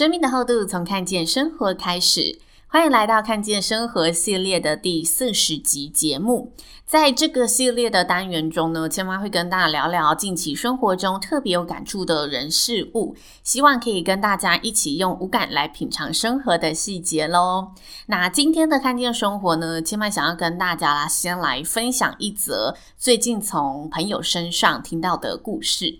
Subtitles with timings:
[0.00, 6.54] 生命的厚度从看见生活开始，欢迎来到看见生活系列的第四十集节目。
[6.86, 17.72] 在这个系列的单元中呢，千嫚会跟大家聊聊近期生活中特别有感触的人事物，希望可以跟大家一起用五感来品尝生活的细节喽。
[18.06, 25.98] 那今天的看见生活呢，千嫚想要跟大家啦，先来分享一则最近从朋友身上听到的故事。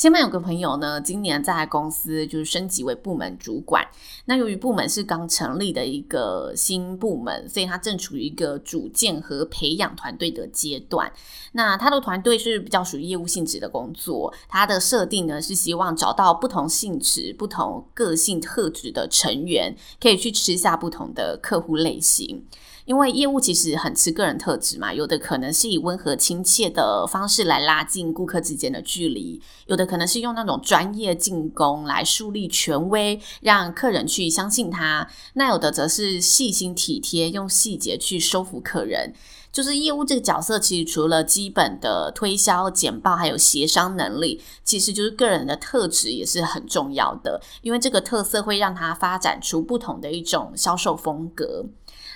[0.00, 3.86] 千嫚有个朋友呢，今年在公司就是升级为部门主管。
[4.24, 11.12] 那由于部门是刚成立的一个新部门，所以他正处于一个组建和培养团队的阶段。
[11.52, 22.46] 那他的团队是比较属于业务性质的工作，他的设定呢是希望找到不同性质、不同个性特质的成员，可以去吃下不同的客户类型。
[22.90, 35.08] 因为业务其实很吃个人特质嘛，有的可能是以温和亲切的方式来拉近顾客之间的距离，有的可能是用那种专业进攻来树立权威，让客人去相信他。
[35.34, 39.14] 那有的则是细心体贴，用细节去收服客人。
[39.52, 51.64] 就是业务这个角色，其实除了基本的推销、简报，还有协商能力，其实就是个人的特质也是很重要的，因为这个特色会让他发展出不同的一种销售风格。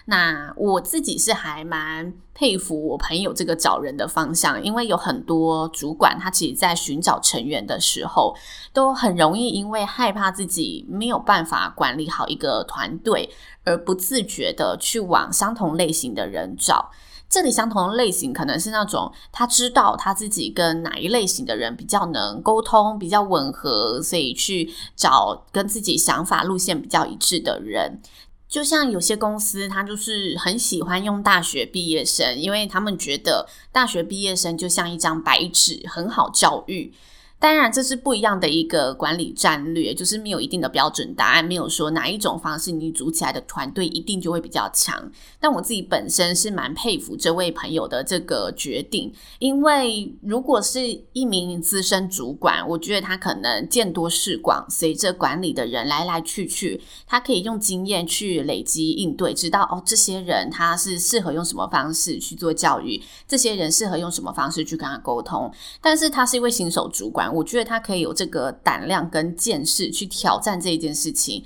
[0.06, 8.36] 那我自己是还蛮佩服我朋友这个找人的方向，因为有很多主管他其实在寻找成员的时候，
[8.72, 13.30] 都很容易因为害怕自己没有办法管理好一个团队，
[13.64, 16.90] 而不自觉的去往相同类型的人找。
[17.30, 28.02] 这里相同的类型可能是那种他知道他自己跟哪一类型的人比较能沟通，比较吻合，所以去找跟自己想法路线比较一致的人。
[28.54, 36.94] 就像有些公司，他就是很喜欢用大学毕业生，因为他们觉得大学毕业生就像一张白纸，很好教育。
[37.40, 45.12] 当然，这是不一样的一个管理战略，就是没有一定的标准答案，没有说哪一种方式你组起来的团队一定就会比较强。
[45.38, 50.80] 但我自己本身是蛮佩服这位朋友的这个决定，因为如果是
[51.12, 65.52] 一名资深主管，我觉得他可能见多识广，随着管理的人来来去去，他可以用经验去累积应对，知道哦，这些人他是适合用什么方式去做教育，这些人适合用什么方式去跟他沟通。
[65.82, 67.23] 但是他是一位新手主管。
[67.32, 71.44] 我觉得他可以有这个胆量跟见识去挑战这一件事情。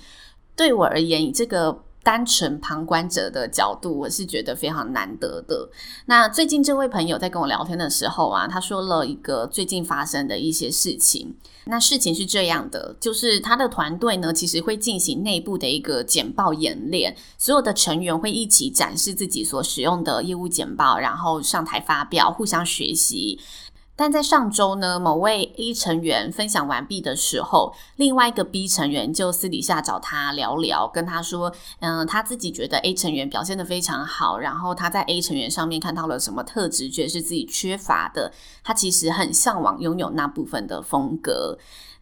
[0.56, 5.68] 对我而言，以这个单纯旁观者的角度，我是觉得非常难得的。
[6.06, 11.36] 那最近这位朋友在跟我聊天的时候啊，他说了一个最近发生的一些事情。
[11.66, 23.38] 那事情是这样的，就是他的团队呢，其实会进行内部的一个简报演练，所有的成员会一起展示自己所使用的业务简报，然后上台发表，互相学习。
[23.98, 38.32] 但在上周呢，某位 A 成员分享完毕的时候，另外一个 B 成员就私底下找他聊聊，跟他说，嗯，他自己觉得 A 成员表现的非常好，然后他在 A 成员上面看到了什么特质，觉得是自己缺乏的，
[38.62, 41.58] 他其实很向往拥有那部分的风格。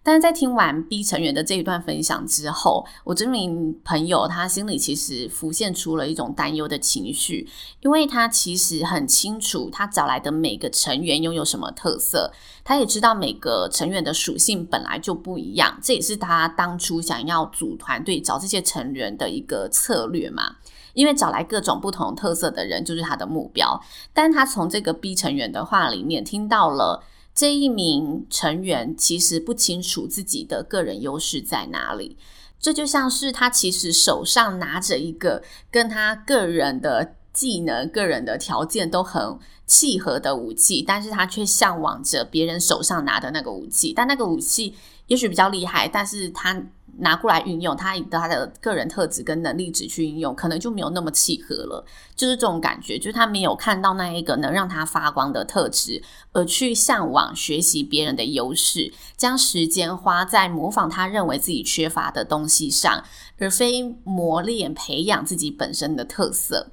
[0.06, 7.48] 但是在听完 B 成员的这一段分享之后，我这名朋友他心里其实浮现出了一种担忧的情绪，
[7.80, 20.54] 因为他其实很清楚他找来的每个成员拥有什么特色，他也知道每个成员的属性本来就不一样，这也是他当初想要组团队找这些成员的一个策略嘛，
[20.94, 23.82] 因为找来各种不同特色的人就是他的目标，
[24.14, 27.02] 但他从这个 B 成员的话里面听到了。
[27.36, 32.16] 这一名成员其实不清楚自己的个人优势在哪里，
[32.58, 44.74] 这就像是他其实手上拿着一个跟他个人的技能、个人的条件都很契合的武器，但是他却向往着别人手上拿的那个武器，但那个武器
[45.08, 46.60] 也许比较厉害，但是他。
[46.98, 51.84] 拿过来运用，他以他的个人特质跟能力值去运用，可能就没有那么契合了。
[52.14, 56.02] 就是这种感觉，就是他没有看到那一个能让他发光的特质，
[56.32, 63.04] 而去向往学习别人的优势，将时间花在模仿他认为自己缺乏的东西上，
[63.38, 66.72] 而非磨练培养自己本身的特色。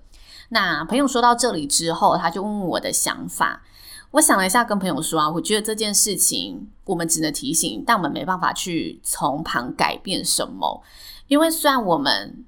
[0.49, 3.63] 那朋友说到这里之后，他就问我的想法。
[4.13, 10.81] 我想了一下，跟朋友说啊，我觉得这件事情我们只能提醒，但我们没办法去从旁改变什么，
[11.27, 12.45] 因为虽然我们。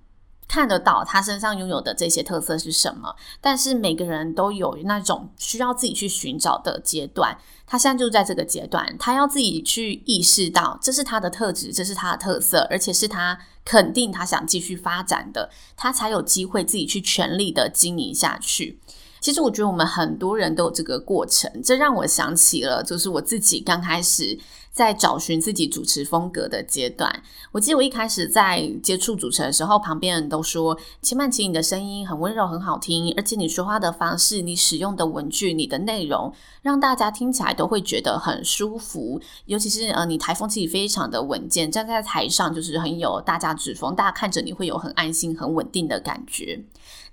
[0.48, 7.36] 看得到他身上拥有的这些特色是什么，但是每个人都有那种需要自己去寻找的阶段。
[7.66, 18.80] 他现在就在这个阶段，他要自己去意识到这是他的特质，这是他的特色，而且是他肯定他想继续发展的，他才有机会自己去全力的经营下去。
[19.26, 24.38] 其实我觉得我们很多人都有这个过程，这让我想起了就是我自己刚开始。
[24.76, 27.24] 在找寻自己主持风格的阶段，
[27.54, 39.22] 我记得我一开始在接触主持的时候，旁边人都说：“千曼琪，你的声音很温柔，很好听，而且你说话的方式、你使用的文具、你的内容，让大家听起来都会觉得很舒服。
[39.46, 46.62] 尤其是呃，你台风气非常的稳健，站在台上就是很有大家之风，大家看着你会有很安心、很稳定的感觉。”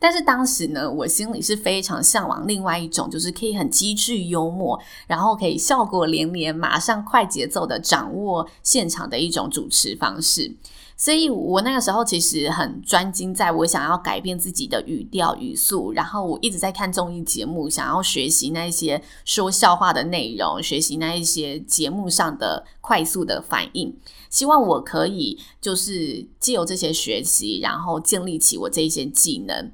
[0.01, 4.77] 但是当时呢，我心里是非常向往另外一种，就是可以很机智幽默，
[5.07, 10.57] 然后可以效果连连，马上快捷奏的掌握现场的一种主持方式。
[10.97, 23.97] 所以我那个时候其实很专精，在我想要改变自己的语调语速，然后我一直在看综艺节目，想要学习那一些说笑话的内容，学习那一些节目上的快速的反应。
[24.31, 29.73] 希望我可以就是借由这些学习，然后建立起我这一些技能。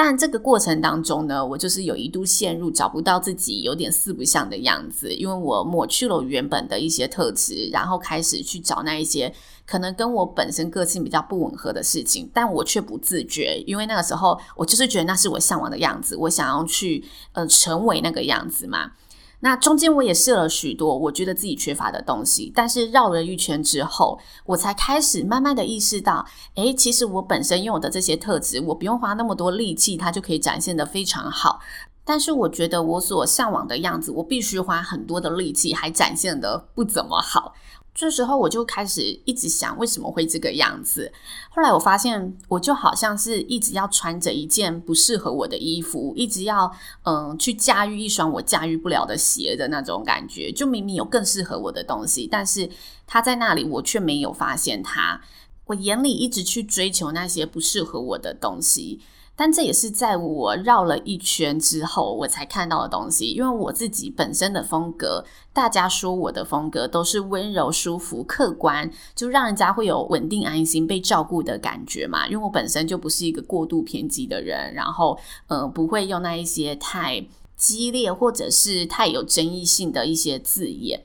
[0.00, 9.34] 但这个过程当中呢，我就是有一度陷入找不到自己有点四不像的样子，因为我抹去了原本的一些特质，然后开始去找那一些
[9.66, 18.92] 可能跟我本身个性比较不吻合的事情，但我却不自觉，因为那个时候我就是觉得那是我向往的样子，我想要去呃成为那个样子嘛。
[19.40, 31.60] 那中间我也试了许多我觉得自己缺乏的东西，但是绕了一圈之后，我才开始慢慢的意识到，诶，其实我本身拥有的这些特质，我不用花那么多力气，它就可以展现的非常好。
[32.04, 37.54] 但是我觉得我所向往的样子，我必须花很多的力气，还展现的不怎么好。
[37.98, 41.12] 这时候我就开始一直想，为什么会这个样子？
[41.50, 46.72] 后来我发现，我就好像是一直要穿着一件不适合我的衣服，一直要
[47.02, 50.52] 嗯去驾驭一双我驾驭不了的鞋的那种感觉。
[50.52, 52.70] 就明明有更适合我的东西，但是
[53.04, 55.20] 它在那里，我却没有发现它。
[55.64, 59.00] 我眼里一直去追求那些不适合我的东西。
[59.40, 63.30] 但这也是在我绕了一圈之后，我才看到的东西。
[63.30, 72.26] 因为我自己本身的风格，大家说我的风格都是温柔、舒服、客观，就让人家会有稳定、安心、被照顾的感觉嘛。
[72.26, 77.24] 因为我本身就不是一个过度偏激的人，然后呃，不会用那一些太
[77.56, 81.04] 激烈或者是太有争议性的一些字眼。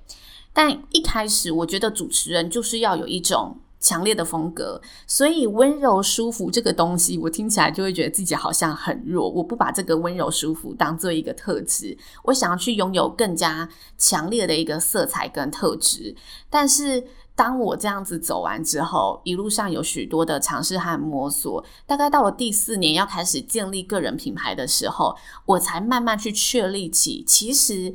[0.51, 3.57] 但一开始，我觉得主持人就是要有一种。
[3.83, 9.29] 强烈的风格，所以温柔舒服这个东西，我听起来就会觉得自己好像很弱。
[9.29, 16.15] 我不把这个温柔舒服当做一个特质，我想要去拥有更加强烈的一个色彩跟特质。
[16.49, 17.03] 但是
[17.35, 25.13] 当我这样子走完之后，一路上有许多的尝试和摸索，大概到了第四年要开始建立个人品牌的时候，
[25.45, 27.93] 我才慢慢去确立起，其实。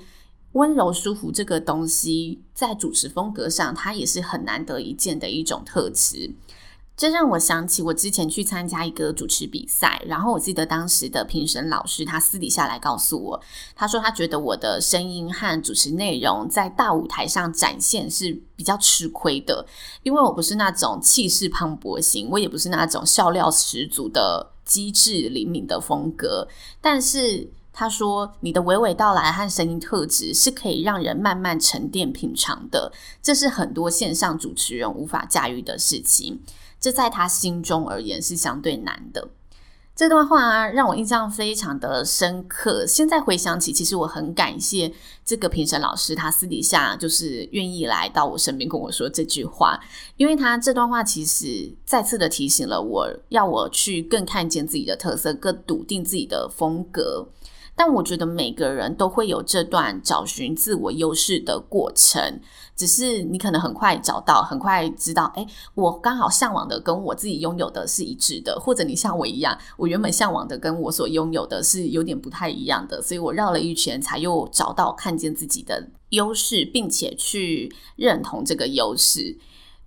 [0.58, 6.34] 温柔舒服这个东西，在主持风格上，它也是很难得一见的一种特质。
[6.96, 13.40] 这让我想起我之前去参加一个主持比赛，然后我记得当时的评审老师，他私底下来告诉我，
[13.76, 19.64] 他说他觉得我的声音和主持内容在大舞台上展现是比较吃亏的，
[20.02, 26.48] 因为我不是那种气势磅礴型，我也不是那种笑料十足的机智灵敏的风格，
[26.80, 27.48] 但是。
[27.72, 36.40] 他说：“你的娓娓道来和声音特质是可以让人慢慢沉淀品尝的，这是很多线上主持人无法驾驭的事情。
[36.80, 39.28] 这在他心中而言是相对难的。”
[39.94, 42.86] 这段话啊，让我印象非常的深刻。
[42.86, 44.92] 现在回想起，其实我很感谢
[45.24, 49.76] 这个评审老师，他私底下就是愿意来到我身边跟我说这句话，
[50.16, 57.26] 因为他这段话其实再次的提醒了我，要我去更看见自己的特色，更笃定自己的风格。
[57.78, 62.40] 但我觉得每个人都会有这段找寻自我优势的过程，
[62.74, 79.38] 只是你可能很快找到，很快知道，诶，我刚好向往的跟我自己拥有的是一致的，或者你像我一样，我原本向往的跟我所拥有的是有点不太一样的，所以我绕了一圈才又找到看见自己的优势，并且去认同这个优势。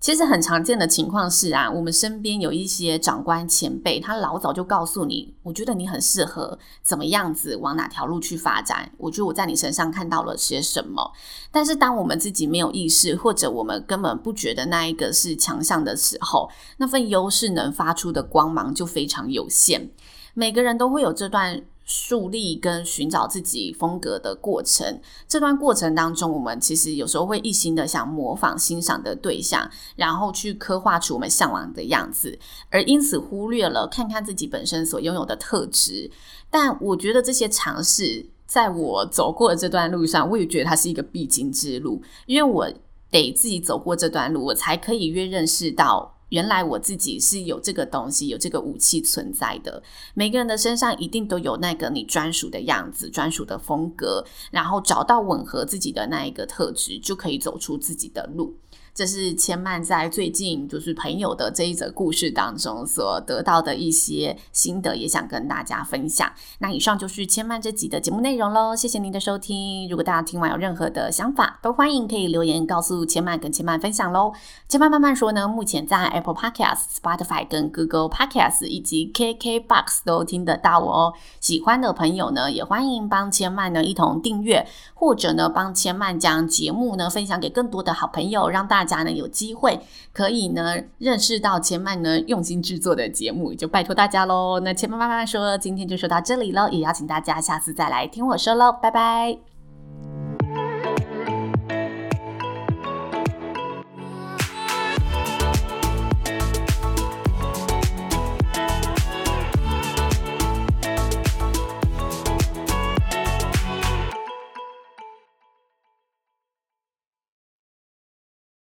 [0.02, 8.90] 其实很常见的情况是啊，我们身边有一些长官前辈，他老早就告诉你，我觉得你很适合怎么样子往哪条路去发展。
[8.98, 11.12] 我觉得我在你身上看到了些什么。
[11.52, 19.88] 但是当我们自己没有意识，或者我们根本不觉得那一个是强项的时候，那份优势能发出的光芒就非常有限。
[20.34, 32.38] 每个人都会有这段树立跟寻找自己风格的过程，这段过程当中，我们其实有时候会一心的想模仿欣赏的对象，然后去刻画出我们向往的样子，
[32.70, 36.10] 而因此忽略了看看自己本身所拥有的特质。
[36.50, 42.70] 但我觉得这些尝试，在我走过的这段路上，我也觉得它是一个必经之路，因为我
[43.10, 46.11] 得自己走过这段路，我才可以越认识到。
[46.32, 49.82] 原来我自己是有这个东西，有这个武器存在的。
[50.14, 58.56] 每个人的身上一定都有那个你专属的样子、专属的风格，然后找到吻合自己的那一个特质，就可以走出自己的路。
[58.94, 66.30] 这是千曼在最近就是朋友的这一则故事当中所得到的一些心得，也想跟大家分享。
[66.58, 69.88] 那以上就是千曼这集的节目内容喽，谢谢您的收听。
[69.88, 74.32] 如果大家听完有任何的想法，都欢迎可以留言告诉千曼，跟千曼分享喽。
[74.68, 81.14] 千曼慢慢说呢，目前在 Apple Podcast、Spotify 跟 Google Podcast 以及 KKBox 都听得到哦。
[81.40, 89.78] 喜欢的朋友呢，也欢迎帮千曼呢一同订阅，或者呢帮千曼将节目呢分享给更多的好朋友，让大大家呢有机会
[90.12, 94.58] 可以呢认识到千曼呢用心制作的节目，就拜托大家喽。
[94.60, 99.51] 那千曼慢慢说，今天就说到这里喽，也邀请大家下次再来听我说喽，拜拜。